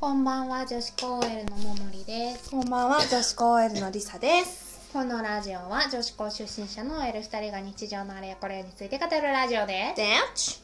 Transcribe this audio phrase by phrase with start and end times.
[0.00, 2.50] こんばんは、女子高 OL のももりです。
[2.50, 4.88] こんばんは、女子高 OL のりさです。
[4.94, 9.94] このラジオは女子高出身者の OL2 人が日常のあれやこれについて語るラジオで
[10.34, 10.62] す。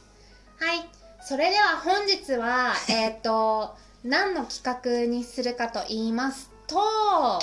[0.59, 0.89] はい。
[1.21, 7.39] それでは本日は、 えっと、何の企画にするかと言いますと、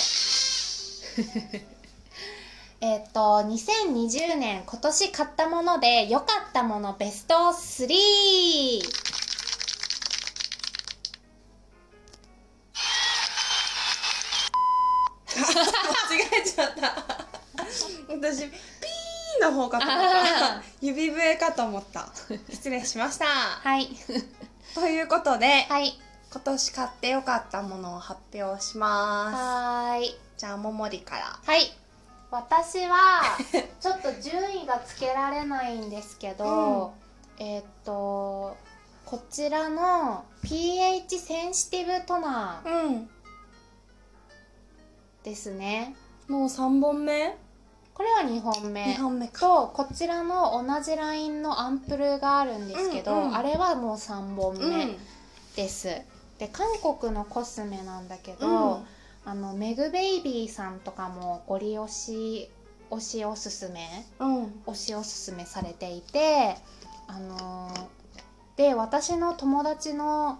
[2.80, 9.03] えっと、2020年今年買ったもので良かったものベスト 3!
[18.32, 20.62] 私、ピーの方かと思っあた。
[20.80, 22.08] 指笛かと思った。
[22.50, 23.26] 失礼しました。
[23.26, 23.88] はい。
[24.74, 25.98] ということで、はい。
[26.32, 30.08] 今年買ってよかったものを発表しまはーい。
[30.08, 30.16] す。
[30.38, 31.38] じゃあ、ももりから。
[31.44, 31.72] はい
[32.30, 33.22] 私は
[33.80, 36.92] ちょっと順位がつけられないんですけど、
[37.38, 38.56] えーっと
[39.06, 43.10] こちらの pH センシティブトナーうん。
[45.22, 45.94] ですね
[46.26, 47.36] もう3本目？
[47.94, 49.40] これは2本目 ?2 本目か。
[49.40, 54.70] とこちらの同じラインのアンプルがあるんですけど、うんうんあれはもう3本うん。
[54.70, 54.98] 目
[55.56, 55.88] です、
[56.38, 58.84] で韓国のコスメなんだけど、うん
[59.26, 62.50] あのメグベイビーさんとかもご利用し
[62.90, 64.44] 推しおすすめうん。
[64.66, 66.56] 推しおすすめされていて
[67.06, 68.04] あのー
[68.56, 70.38] で私の友達の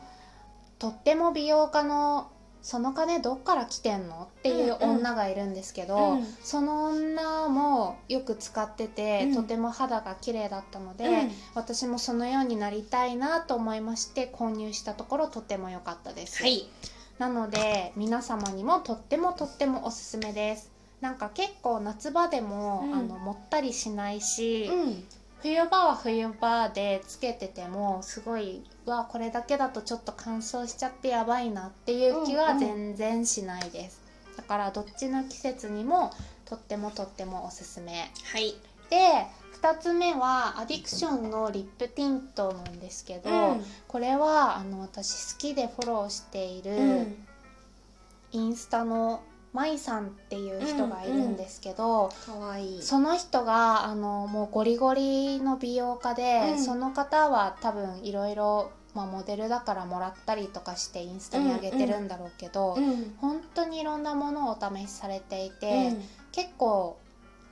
[0.79, 2.31] とっても美容家の
[2.65, 4.23] その金どっから来てんの？
[4.39, 6.25] っていう女がいるんですけど、うん。
[6.43, 9.35] その女もよく使ってて、うん。
[9.35, 11.31] とても肌が綺麗だったので、うん。
[11.55, 16.43] 私もそのようになりたいなと思いまして購入したところとても良かったです。
[16.43, 16.67] はい。
[17.19, 20.73] なので皆様にもとってもとってもおすすめです。
[21.03, 22.95] なんか結構夏場でも、うん。
[22.95, 25.05] あのもったりしないし、うん。
[25.45, 34.01] 冬場は冬場でつけててもすごいうわこれだけだとちょっと乾燥しちゃってやばいなっていう気はうんうん全然しないです、
[34.39, 36.13] だからどっちの季節にも
[36.47, 38.55] とってもとってもおすすめはい。
[38.89, 38.97] で
[39.61, 47.27] 2つ目はアディクションのリップティントなんですけど、うんこれはあの私好きでフォローしている、うん。
[48.33, 49.23] インスタの
[49.55, 52.83] まいさんっていう人がいるんですけど、かわいい。
[52.83, 63.15] その人があのもうゴリゴリの美容家で、うんその方は多分いろいろまあモデルだからもらったりとかしてインスタに上げてるんだろうけど、うん。
[63.21, 66.99] 本当にいろんなものをお試しされていて、うん結構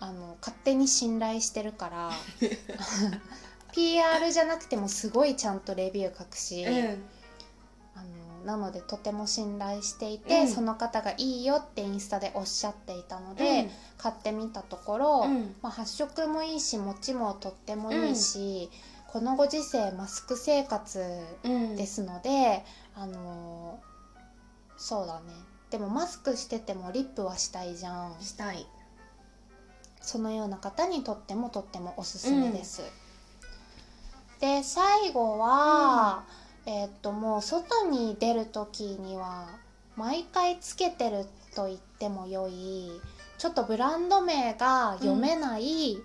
[0.00, 2.10] あの勝手に信頼してるから
[3.72, 6.64] PR じゃなくてもすごいちゃんとレビュー書くし。
[6.64, 7.02] うん。
[8.44, 10.48] なのでとても信頼していて、うん。
[10.48, 13.70] その方がいいよってインスタでおっしゃっていたので、うん。
[13.98, 15.54] 買ってみたところ、うん。
[15.62, 18.70] まあ、発色もいいし持ちもとってもいいし、
[19.08, 21.04] このご時世マスク生活
[21.44, 21.76] うん。
[21.76, 22.64] ですので、
[22.94, 23.80] あの
[24.76, 25.32] そうだね。
[25.70, 28.16] でもマスクしててもリップはしたいじゃん。
[28.20, 28.66] したい。
[30.04, 32.82] そのような方にとってもとってもおすすめです、
[34.40, 36.24] で最後は、
[36.66, 39.48] えーっともう外に出る時には
[39.96, 42.90] 毎回つけてると言っても良い
[43.42, 45.98] ちょっとブランド名が読めない、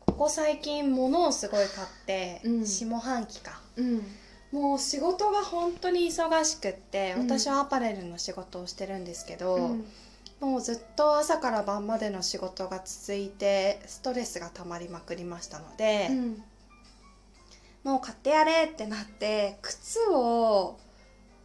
[0.01, 2.67] ここ最近物をすごい買って、うん。
[2.67, 3.61] 下半期か。
[3.77, 4.03] うん。
[4.51, 9.87] もう仕事が本当に忙しくって、うん私はアパレルの仕事をしてるんですけど、うん
[10.43, 16.43] もうずっと朝から晩までの仕事が続いてストレスが溜まりまくりましたので、うん。
[17.85, 20.79] もう買ってやれってなって靴を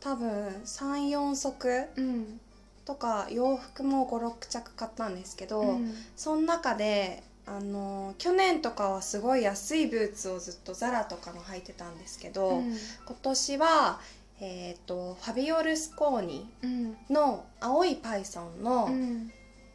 [0.02, 2.40] 多分34足うん。
[2.86, 5.94] とか洋服も56着買ったんですけど、うん。
[6.16, 12.76] その中であの去年とかはすごい安いブーツをずっとザラとかの履いてたんですけど、うん。
[13.06, 14.00] 今年は、
[14.40, 16.98] えー、とファビオルスコーニうん。
[17.10, 19.32] の青いパイソンのうん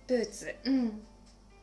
[0.06, 1.02] ブーツうん。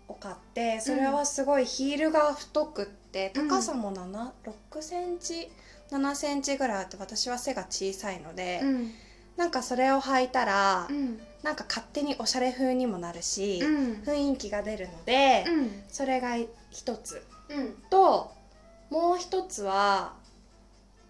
[0.07, 3.48] を買ってそれはすごいヒールが太くってうん。
[3.48, 4.31] 高さも7
[4.72, 5.50] 6センチ
[5.92, 8.92] 7センチぐらいあって私は背が小さいので、うん。
[9.38, 11.19] なんかそれを履いたら、うん。
[11.42, 13.94] なんか勝手におしゃれ風にもなるし、うん。
[14.04, 15.84] 雰囲気が出るので、うん。
[15.88, 16.36] それが
[16.69, 17.24] 一つ。
[17.50, 17.74] うん。
[17.90, 18.31] と
[18.92, 20.13] もう一つは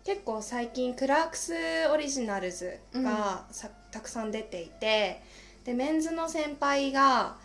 [0.06, 1.54] 結構最近クラークス
[1.92, 5.22] オリジナルズがさ、たくさん出ていて
[5.66, 7.36] でメンズの先輩が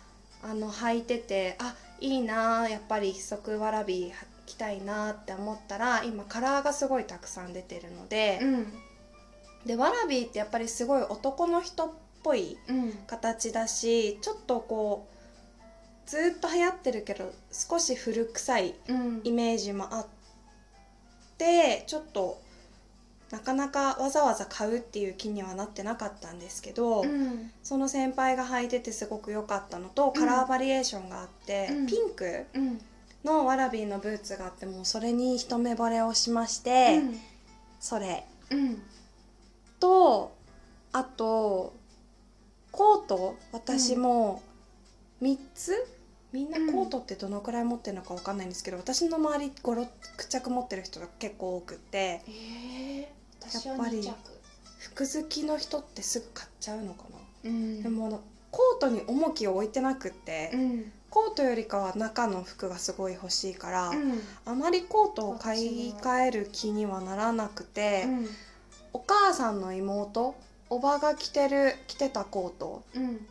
[0.41, 4.13] あの履いててあいいなやっぱり一足わらび履
[4.45, 8.73] きたいなって思ったら今カラーがすごいたくさん出てるので、うん。
[9.65, 11.91] でわらびってやっぱりすごい男の人っ
[12.23, 12.91] ぽいうん。
[13.07, 15.07] 形だしちょっとこ
[16.07, 19.21] うずっと流行ってるけど少し古臭いうん。
[19.23, 20.07] イメージもあっ
[21.37, 22.41] てちょっと
[23.31, 27.51] なかなかわざわざ買うっていう気にはなってなかったんですけど、うん。
[27.63, 31.87] その先輩が履いててすごく良かったのとカラーバリエーションがあって、うん。
[31.87, 32.79] ピンクうん。
[33.23, 37.01] のワラビーのブーツがあってもうそれに一目惚れをしまして、
[37.79, 38.25] それ。
[38.51, 38.81] うん。
[39.79, 40.35] と
[40.93, 41.73] あと
[42.71, 43.35] コート。
[43.51, 44.43] 私も
[45.21, 45.73] 3つ？
[46.31, 49.87] みんなコートってどのくらい持ってるのかわかんないんですけど、私の周り56
[50.29, 51.97] 着持ってる人が結構多くって。
[51.97, 52.21] え
[52.99, 53.14] え
[53.49, 54.15] 私はやっぱり2着。
[54.79, 57.03] 服好きの人ってすぐ買っちゃうのか
[57.43, 57.83] な、うん。
[57.83, 58.21] でも
[58.51, 60.91] コートに重きを置いてなくって、うん。
[61.09, 64.21] コートよりかは中の服がすごい欲しいから、うん。
[64.45, 68.29] あまりコートを買い替える気にはならなくて、うん。
[68.93, 70.35] お母さんの妹
[70.69, 73.25] おばが着てる着てたコートうん。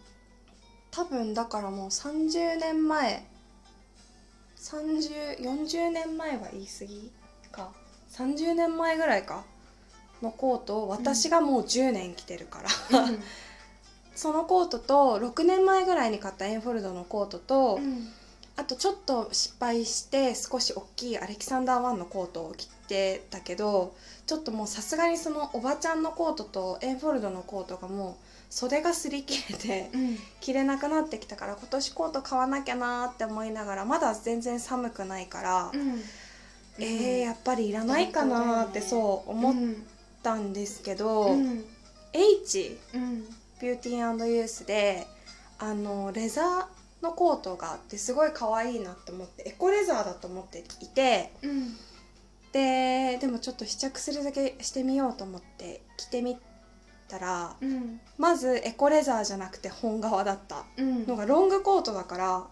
[0.91, 3.27] 多分だからもう30年前
[4.57, 7.13] 3040年前は言い過ぎ
[7.51, 7.73] か。
[8.13, 9.45] 30年前ぐらいか
[10.23, 12.69] のコートを私がもう10年着てるから、
[14.15, 18.09] そのコートと6年前ぐらいに買ったエンフォルドのコートと、うん。
[18.57, 23.95] あとちょっと失敗して少し大きいアレキサンダー1のコートを着てたけど
[24.27, 28.15] ちょっともうさすがにそのおばちゃんのコートとエンフォルドのコートがもう
[28.51, 30.19] 袖が擦り切れてうん。
[30.41, 36.01] 着れなくなってきたから今年コート買わなきゃなーって思いながらまだ全然寒くないから、うん。
[36.79, 39.55] えー、やっぱりいらないかなーってそう思っ
[40.25, 41.65] うんたんですけど、うん。
[42.13, 43.25] H うん。
[43.61, 45.07] ビューティーユースで
[45.59, 51.77] あのレザーのコートがあってすごい可愛いなって思ってエコレザーだと思っていてうん。
[52.53, 56.39] ででもちょっと試着するだけしてみようと思って着てみ
[57.09, 58.01] たらうん。
[58.19, 61.07] まずエコレザーじゃなくて本革だったうん。
[61.07, 62.47] のがロングコートだから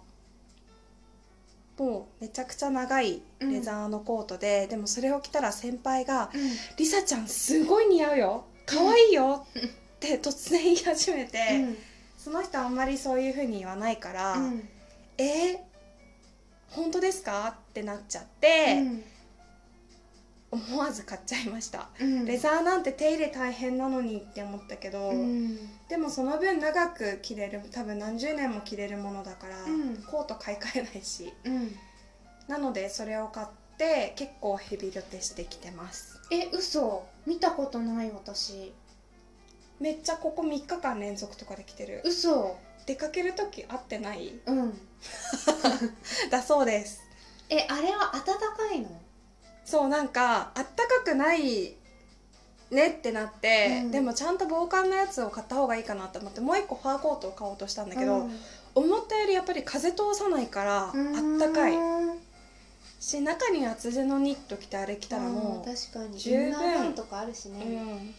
[1.78, 6.30] もうめちゃくちゃ長いレザーのコートで、でもそれを着たら先輩が
[6.76, 8.44] 「りさちゃんすごい似合うよ。
[8.66, 11.38] 可愛いよ」って突然言い始めて。
[11.62, 11.76] うん
[12.22, 14.68] その人あんまりそういうふうに言わないから「うん。
[15.18, 15.58] えー
[16.70, 18.80] 本当ですか?」ってなっちゃって、
[20.52, 22.26] 思わず買っちゃいました、うん。
[22.26, 25.56] レザーなんて手入れ大変なのにって思ったけど、うん。
[25.88, 29.96] でもその分長く着れる多分何十年も着れるものだから、うん。
[30.06, 31.32] コート買い替えないし。
[31.44, 31.74] うん。
[32.48, 33.46] なのでそれを買っ
[33.78, 36.20] て結構ヘビロテしてきてます。
[36.30, 37.06] え嘘。
[37.26, 38.74] 見たことない私。
[39.80, 42.02] めっちゃここ3日間連続とかで着てる。
[42.04, 42.58] 嘘。
[42.84, 44.40] 出かける時会ってない？
[44.44, 44.78] うん。
[46.30, 47.00] だそうです。
[47.48, 48.88] えあれは暖かいの？
[49.64, 51.74] そうなんかあったかくない
[52.70, 53.90] ねってなって、うん。
[53.90, 58.38] でもちゃんと防寒のやつを買った方がいいかなと思ってもう一個ファーコートを買おうとしたんだけど、うん。
[58.74, 60.92] 思ったよりやっぱり風通さないからあっ
[61.38, 61.74] たかい。
[62.98, 66.94] し中に厚手のニット着てあれ着たらもう十分。
[66.94, 67.64] とかあるしう、ね。
[67.64, 68.14] うん、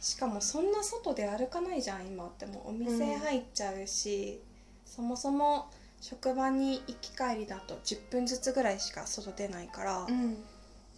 [0.00, 2.46] しかもそんな外で歩かないじゃん今って。
[2.46, 4.40] もうお店入っちゃうし、
[4.86, 5.70] そもそも
[6.00, 10.36] 職場に行き帰りだと10分ずつぐらいしか外出ないから、うん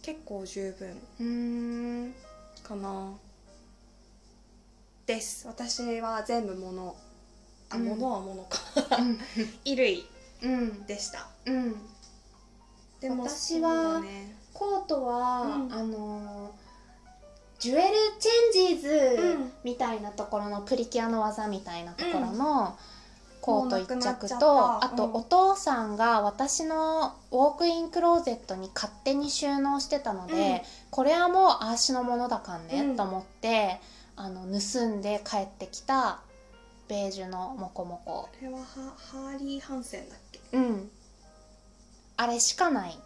[0.05, 0.87] 結構十分
[1.19, 2.13] うーん
[2.61, 3.11] かな。
[5.07, 5.47] です。
[5.47, 6.95] 私は全部物。
[7.71, 7.85] あ、うん。
[7.85, 8.59] 物は物か。
[8.99, 9.17] うん。
[9.65, 10.07] 衣類
[10.43, 10.85] うん。
[10.85, 11.27] でした。
[11.47, 11.75] うん。
[12.99, 14.37] でも私はね。
[14.53, 15.73] コートは、うん。
[15.73, 16.65] あのー
[17.57, 19.53] ジュエルチェンジーズうん。
[19.63, 22.77] みたいなところのプリキュアの技みたいなところの
[23.45, 25.13] コート1もうなくなっ着とあとうん。
[25.13, 30.61] お父さんが私のウォークインクローゼットに勝手に収納してたので、うん。
[30.89, 32.95] これはもうあーしのものだかんね、うん。
[32.97, 33.79] と思って
[34.15, 36.21] あの盗んで帰ってきた
[36.87, 38.23] ベージュのモコモコ。
[38.23, 40.39] これはハハーリー・ハンセンだっけ？
[40.53, 40.89] うん。
[42.17, 42.97] あれしかない。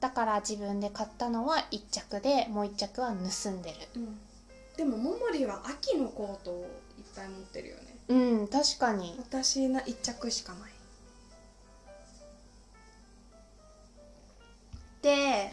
[0.00, 3.76] だから自分で買ったのは1着でもう1着は盗んでる。
[3.96, 4.18] うん。
[4.76, 6.66] でもももりは秋のコートを
[6.98, 9.14] いっぱい持ってるよねうん確かに。
[9.18, 10.72] 私な1着しかない。
[15.02, 15.52] で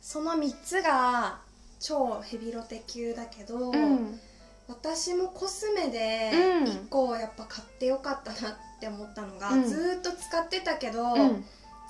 [0.00, 1.40] その3つが
[1.80, 4.20] 超ヘビロテ級だけど、うん。
[4.68, 6.64] 私もコスメでうん。
[6.64, 9.64] 1個やっぱ買ってよかったなって思ったのが、うん。
[9.64, 11.44] ずーっと使ってたけど、うん。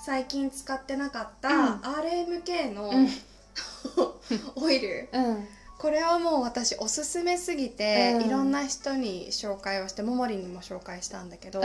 [0.05, 1.81] 最近使ってなかったうん。
[1.81, 3.09] RMK のうん。
[4.55, 5.09] オイル。
[5.11, 5.47] うん
[5.83, 8.25] これはもう私おすすめすぎて、うん。
[8.25, 11.63] いろんな人に紹介をしてももりにも紹介したんだけど、う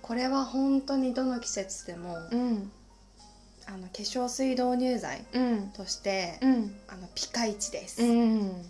[0.00, 2.70] これは本当にどの季節でも、ん。
[3.66, 5.72] あの化粧水導入剤うん。
[5.72, 6.72] として、うん。
[6.86, 8.64] あのピカイチです、うん。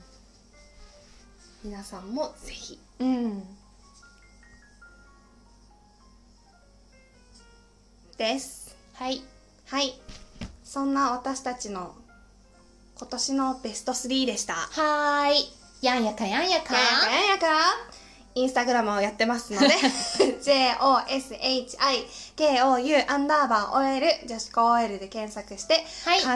[1.65, 2.79] 皆さんもぜひ。
[2.99, 3.43] うん。
[8.17, 8.75] です。
[8.95, 9.21] はい。
[9.67, 10.01] はい。
[10.65, 11.95] そんな私たちの
[13.03, 14.55] 今年のベスト3でした。
[14.55, 15.53] はーい。
[15.83, 16.73] やんやかやんやか。
[16.75, 17.47] ややかややか。
[18.37, 19.67] インスタグラムをやってますので
[22.39, 26.21] JOSHIKOU アンダーバー OL 女子高 OL で検索して、はい。
[26.21, 26.31] 必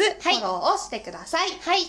[0.00, 1.80] ずフォローをしてください、はい。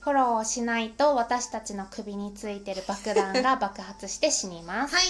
[0.00, 4.94] フォローをしないと私たちの首についてる爆弾が 爆発して死にます。
[4.94, 5.04] はい。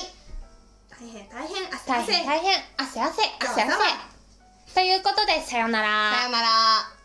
[1.01, 2.13] 大変大変汗汗。
[2.13, 3.79] 大変大変汗汗汗汗
[4.75, 6.13] ということでさよなら。
[6.13, 6.98] さよなら